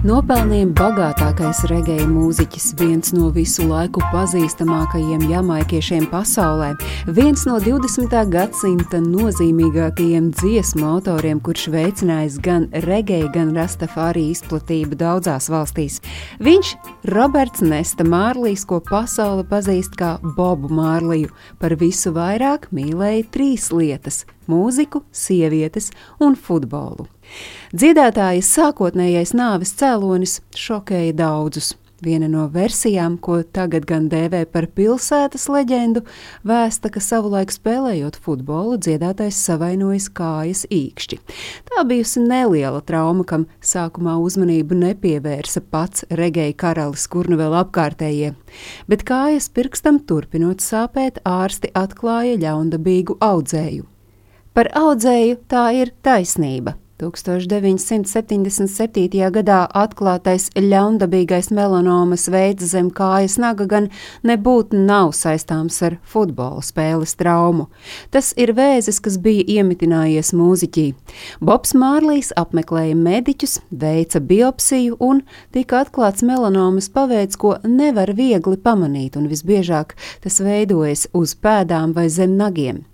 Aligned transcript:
iespējami 0.00 0.72
bagātākais 0.72 1.58
regēja 1.68 2.06
mūziķis, 2.08 2.70
viens 2.80 3.10
no 3.12 3.26
visu 3.34 3.66
laiku 3.68 4.00
pazīstamākajiem 4.08 5.26
jamaikiešiem 5.28 6.06
pasaulē, 6.08 6.70
viens 7.04 7.44
no 7.44 7.58
20. 7.60 8.14
gadsimta 8.32 8.96
nozīmīgākajiem 9.04 10.30
dziesmu 10.32 10.86
autoriem, 10.88 11.42
kurš 11.44 11.68
veicinājis 11.74 12.40
gan 12.40 12.70
regēju, 12.72 13.28
gan 13.34 13.52
rastafārī 13.52 14.30
izplatību 14.32 14.96
daudzās 14.96 15.50
valstīs. 15.52 16.00
Viņš- 16.40 16.74
Roberts 17.14 17.60
Nesta 17.60 18.02
Mārlīs, 18.02 18.64
ko 18.64 18.80
pasaule 18.80 19.44
pazīst 19.44 20.00
kā 20.00 20.16
Bobu 20.22 20.72
Mārliju, 20.72 21.28
par 21.58 21.76
visu 21.76 22.10
vairāk 22.10 22.72
mīlēja 22.72 23.28
trīs 23.28 23.68
lietas- 23.68 24.24
mūziku, 24.50 25.04
sievietes 25.14 25.90
un 26.20 26.36
futbolu. 26.36 27.06
Dziedātājas 27.70 28.50
sākotnējais 28.56 29.36
nāves 29.38 29.76
cēlonis 29.78 30.40
šokēja 30.58 31.14
daudzus. 31.22 31.76
Viena 32.00 32.30
no 32.32 32.46
versijām, 32.48 33.18
ko 33.20 33.42
tagad 33.44 33.84
gan 33.84 34.06
dēvē 34.08 34.46
par 34.48 34.64
pilsētas 34.72 35.44
leģendu, 35.52 36.00
vēsta, 36.48 36.88
ka 36.88 37.02
savulaik 37.04 37.52
spēlējot 37.52 38.16
futbolu, 38.24 38.78
dziedātājs 38.80 39.36
savainojas 39.44 40.08
kājas 40.16 40.64
īkšķi. 40.72 41.20
Tā 41.68 41.84
bijusi 41.90 42.24
neliela 42.24 42.80
trauma, 42.80 43.26
kam 43.28 43.44
sākumā 43.60 44.16
uzmanību 44.24 44.80
nepievērsa 44.80 45.60
pats 45.68 46.08
regēja 46.08 46.56
karalis, 46.64 47.04
kur 47.04 47.28
nu 47.28 47.36
vēl 47.40 47.58
apkārtējie. 47.60 48.32
Bet 48.88 49.04
kājas 49.04 49.52
pirkstam 49.52 50.00
turpinot 50.00 50.64
sāpēt, 50.64 51.20
ārsti 51.28 51.74
atklāja 51.76 52.40
ļaundabīgu 52.40 53.20
audzēju. 53.20 53.84
Par 54.54 54.70
audzēju 54.74 55.42
tā 55.50 55.70
ir 55.78 55.94
taisnība. 56.02 56.74
1977. 57.00 59.30
gadā 59.32 59.64
atklātais 59.72 60.50
ļaundabīgais 60.56 61.50
melanomas 61.54 62.28
veids 62.32 62.64
zem 62.72 62.90
kājas 62.92 63.38
naga 63.40 63.66
gan 63.70 63.88
nebūtu 64.26 64.76
nav 64.76 65.12
saistāms 65.16 65.82
ar 65.86 65.96
futbola 66.04 66.62
spēles 66.64 67.14
traumu. 67.20 67.68
Tas 68.12 68.34
ir 68.36 68.52
vēzis, 68.58 69.00
kas 69.00 69.18
bija 69.22 69.44
iemitinājies 69.60 70.32
mūziķī. 70.36 70.94
Bobs 71.40 71.74
Mārlīs 71.78 72.32
apmeklēja 72.36 72.94
mediķus, 72.98 73.60
veica 73.70 74.20
biopsiju 74.20 74.96
un 75.00 75.22
tika 75.54 75.80
atklāts 75.86 76.22
melanomas 76.26 76.88
paveids, 76.92 77.36
ko 77.40 77.56
nevar 77.64 78.12
viegli 78.12 78.56
pamanīt, 78.60 79.16
un 79.16 79.28
visbiežāk 79.30 79.96
tas 80.20 80.40
veidojas 80.44 81.08
uz 81.16 81.34
pēdām 81.38 81.94
vai 81.96 82.08
zem 82.12 82.36
nagiem. 82.36 82.84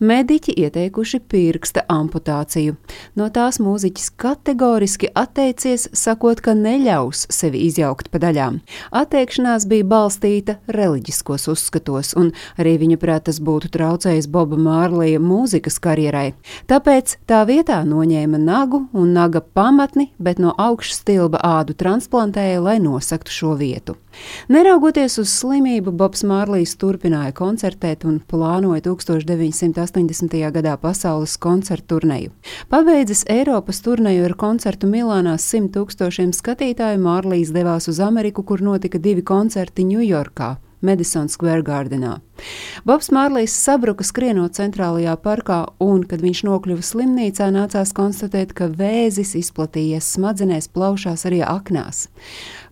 Mediķi 0.00 0.54
ieteikuši 0.64 1.20
pirksta 1.30 1.84
amputāciju. 1.90 2.76
No 3.18 3.28
tās 3.34 3.60
mūziķis 3.62 4.10
kategoriski 4.20 5.10
atteicies, 5.14 5.88
sakot, 5.96 6.42
ka 6.44 6.54
neļaus 6.58 7.26
sevi 7.32 7.64
izjaukt 7.68 8.10
pa 8.12 8.20
daļām. 8.22 8.60
Atteikšanās 8.94 9.66
bija 9.70 9.86
balstīta 9.88 10.58
reliģiskos 10.68 11.48
uzskatos, 11.52 12.14
un 12.18 12.32
arī 12.60 12.76
viņa 12.84 13.00
prāt 13.02 13.26
tas 13.28 13.40
būtu 13.40 13.72
traucējis 13.74 14.28
Boba 14.30 14.58
Mārlija 14.60 15.22
mūzikas 15.22 15.80
karjerai. 15.82 16.34
Tāpēc 16.70 17.18
tā 17.30 17.44
vietā 17.48 17.80
noņēma 17.88 18.40
nagu 18.42 18.84
un 18.92 19.14
naga 19.16 19.40
pamatni, 19.40 20.10
bet 20.18 20.42
no 20.42 20.54
augšas 20.58 21.04
stilba 21.04 21.42
ādu 21.44 21.76
transplantēja, 21.78 22.62
lai 22.64 22.80
nosaktu 22.82 23.32
šo 23.32 23.54
vietu. 23.60 23.98
Neraugoties 24.48 25.18
uz 25.22 25.30
slimību, 25.32 25.92
Bobs 25.96 26.24
Mārlīs 26.28 26.74
turpināja 26.80 27.32
koncertēt 27.36 28.04
un 28.08 28.20
plānoja 28.30 28.82
1980. 28.86 30.36
gadā 30.54 30.76
pasaules 30.80 31.36
koncertu 31.40 31.94
turneju. 31.94 32.32
Pabeidzis 32.72 33.24
Eiropas 33.30 33.82
turneju 33.84 34.24
ar 34.28 34.36
koncertu 34.40 34.90
Milānā 34.90 35.38
simt 35.38 35.74
tūkstošiem 35.76 36.34
skatītāju, 36.36 37.00
Mārlīs 37.04 37.54
devās 37.54 37.88
uz 37.88 38.00
Ameriku, 38.00 38.42
kur 38.42 38.62
notika 38.62 38.98
divi 38.98 39.22
koncerti 39.22 39.86
Ņujorkā. 39.88 40.54
Madison 40.84 41.28
Square 41.28 41.64
Gardenā. 41.64 42.18
Bobs 42.84 43.08
Mārlijs 43.14 43.54
sabruka 43.56 44.04
skrienot 44.04 44.56
centrālajā 44.58 45.14
parkā, 45.24 45.60
un, 45.80 46.02
kad 46.08 46.20
viņš 46.24 46.42
nokļuva 46.48 46.84
slimnīcā, 46.84 47.48
nācās 47.54 47.94
konstatēt, 47.96 48.52
ka 48.56 48.68
vēzis 48.68 49.32
izplatījies 49.40 50.12
smadzenēs, 50.18 50.68
plaušās 50.74 51.24
arī 51.30 51.40
aknās. 51.46 52.08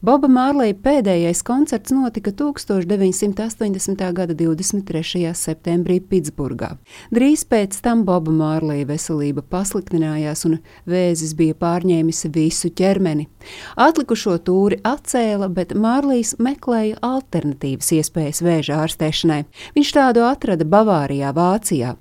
Boba 0.00 0.30
Mārlīja 0.32 0.78
pēdējais 0.80 1.42
koncerts 1.44 1.92
notika 1.92 2.32
1980. 2.32 4.00
gada 4.16 4.32
23. 4.32 5.26
septembrī 5.36 5.98
Pitsburgā. 6.00 6.70
Drīz 7.12 7.42
pēc 7.44 7.76
tam 7.84 8.06
Boba 8.08 8.32
Mārlīja 8.32 8.88
veselība 8.88 9.44
pasliktinājās 9.44 10.46
un 10.48 10.56
vēzis 10.88 11.36
bija 11.36 11.58
pārņēmis 11.60 12.24
visu 12.32 12.72
ķermeni. 12.72 13.28
Atlikušo 13.76 14.38
tūri 14.48 14.80
atcēla, 14.88 15.52
bet 15.52 15.76
Mārlīs 15.76 16.38
meklēja 16.40 16.96
alternatīvas 17.04 17.92
iespējas 18.00 18.40
vēža 18.40 18.80
ārstēšanai. 18.86 19.42
Viņš 19.76 19.96
tādu 20.00 20.24
atrada 20.24 20.64
Bavārijā, 20.64 21.36
Vācijā. 21.36 21.98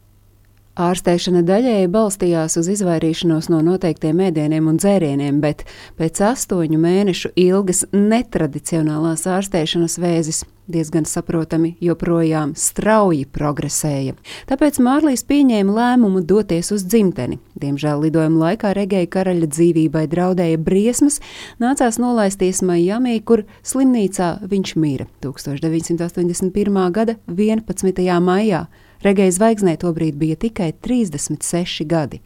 Ārstēšana 0.80 1.42
daļēji 1.44 1.90
balstījās 1.92 2.54
uz 2.62 2.70
izvairīšanos 2.72 3.50
no 3.52 3.58
noteiktiem 3.68 4.22
ēdieniem 4.30 4.70
un 4.72 4.78
dzērieniem, 4.80 5.42
bet 5.44 5.66
pēc 6.00 6.22
astoņu 6.30 6.80
mēnešu 6.80 7.34
ilgas 7.36 7.84
netradicionālās 7.92 9.26
ārstēšanas 9.28 10.00
vēzis 10.00 10.46
diezgan 10.72 11.04
saprotami 11.10 11.74
joprojām 11.84 12.54
strauji 12.56 13.26
progresēja. 13.28 14.16
Tāpēc 14.48 14.80
Mārlīs 14.86 15.26
pieņēma 15.28 15.76
lēmumu 15.76 16.24
doties 16.24 16.72
uz 16.72 16.88
dzimteni. 16.88 17.42
Diemžēl 17.60 18.06
lidojuma 18.06 18.46
laikā 18.46 18.72
Regēja 18.78 19.12
karaļa 19.18 19.50
dzīvībai 19.52 20.06
draudēja 20.08 20.64
briesmas, 20.64 21.20
nācās 21.60 22.00
nolaisties 22.00 22.64
Miami, 22.64 23.20
kur 23.20 23.44
slimnīcā 23.68 24.38
viņš 24.48 24.78
mira 24.80 25.10
1981. 25.26 26.86
gada 26.96 27.20
11. 27.28 28.22
maijā. 28.24 28.70
Regēja 29.06 29.36
zvaigznē 29.38 29.78
tobrīd 29.80 30.18
bija 30.20 30.36
tikai 30.40 30.74
36 30.86 31.86
gadi. 31.88 32.22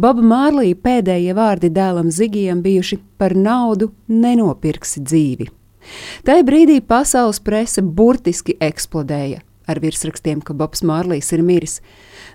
Boba 0.00 0.24
Mārlīja 0.24 0.78
pēdējie 0.82 1.36
vārdi 1.36 1.70
dēlam 1.70 2.10
Zigijam 2.10 2.62
bijuši 2.64 2.98
par 3.20 3.36
naudu 3.36 3.92
nenopirksi 4.08 5.04
dzīvi. 5.04 5.50
Tajā 6.26 6.46
brīdī 6.46 6.80
pasaules 6.84 7.40
prese 7.44 7.82
burtiski 7.82 8.56
eksplodēja 8.60 9.44
ar 9.70 9.80
virsrakstiem, 9.82 10.42
ka 10.44 10.54
Bobs 10.56 10.84
Mārlīs 10.86 11.30
ir 11.34 11.42
miris. 11.46 11.78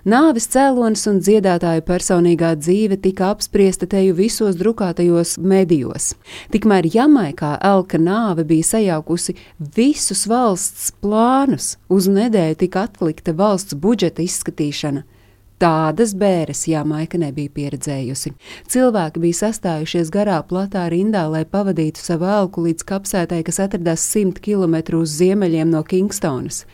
Nāves 0.06 0.46
cēlonis 0.52 1.06
un 1.10 1.18
dziedātāja 1.22 1.82
personīgā 1.86 2.52
dzīve 2.60 2.98
tika 3.02 3.30
apspriesta 3.34 3.88
teju 3.90 4.14
visos 4.18 4.58
drukātajos 4.60 5.36
medijos. 5.38 6.12
Tikmēr 6.54 6.88
Jamaikā 6.94 7.56
Elka 7.64 7.98
nāve 7.98 8.46
bija 8.46 8.70
sajaukusi 8.72 9.36
visus 9.76 10.26
valsts 10.30 10.92
plānus, 11.02 11.74
uz 11.88 12.08
nedēļu 12.10 12.62
tika 12.62 12.86
atlikta 12.86 13.34
valsts 13.36 13.78
budžeta 13.78 14.24
izskatīšana. 14.26 15.06
Tādas 15.56 16.10
bēres 16.12 16.66
Jamaika 16.68 17.16
nebija 17.16 17.48
pieredzējusi. 17.56 18.34
Cilvēki 18.68 19.22
bija 19.22 19.38
sastājušies 19.38 20.10
garā 20.12 20.42
platā 20.44 20.82
rindā, 20.92 21.22
lai 21.32 21.46
pavadītu 21.48 22.02
savu 22.02 22.26
elku 22.28 22.66
līdz 22.66 22.84
kapsētai, 22.84 23.38
kas 23.46 23.62
atradās 23.64 24.04
simt 24.04 24.42
km 24.44 24.76
uz 24.98 25.14
ziemeļiem 25.16 25.70
no 25.72 25.80
Kingstonas. 25.80 26.66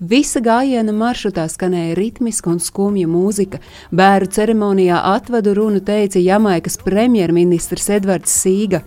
Visa 0.00 0.42
gājiena 0.44 0.92
maršrutā 0.92 1.46
skanēja 1.48 1.94
ritmiska 1.96 2.52
un 2.52 2.60
skumja 2.60 3.08
mūzika. 3.08 3.62
Bēru 3.88 4.28
ceremonijā 4.28 5.00
atvadu 5.14 5.56
runu 5.56 5.80
teica 5.80 6.20
Jamaikas 6.20 6.76
premjerministrs 6.84 7.88
Edvards 7.96 8.36
Sīga. 8.36 8.84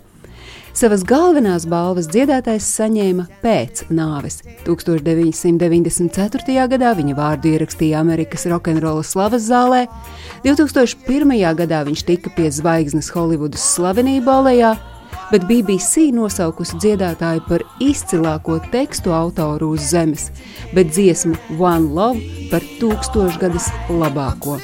Savas 0.77 1.01
galvenās 1.03 1.65
balvas 1.69 2.07
dziedātājs 2.11 2.67
saņēma 2.77 3.25
pēc 3.41 3.87
nāves. 3.93 4.39
1994. 4.67 6.67
gadā 6.71 6.93
viņa 6.97 7.15
vārdu 7.17 7.53
ierakstīja 7.53 8.01
Amerikas 8.03 8.45
rokenrola 8.51 9.03
slavas 9.03 9.47
zālē, 9.49 9.87
2001. 10.45 11.33
gadā 11.57 11.81
viņš 11.87 12.05
tika 12.07 12.31
pie 12.35 12.51
zvaigznes 12.53 13.09
Holivudas 13.15 13.65
slavenību 13.73 14.31
alejā, 14.31 14.75
bet 15.33 15.45
BBC 15.49 16.09
nosaukusi 16.15 16.79
dziedātāju 16.81 17.43
par 17.49 17.65
izcilāko 17.83 18.59
tekstu 18.71 19.13
autoru 19.15 19.73
uz 19.75 19.89
zemes, 19.91 20.29
bet 20.73 20.93
dziesmu 20.93 21.35
One 21.57 21.91
Love 21.97 22.47
par 22.53 22.65
tūkstošgadus 22.79 23.71
labāko. 23.89 24.59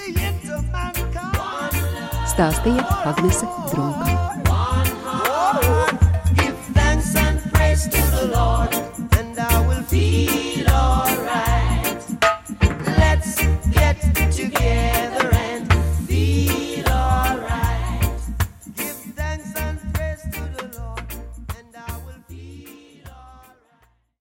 Stāstīja 2.36 2.84
Agnese 3.08 3.48
Drunka. 3.72 4.14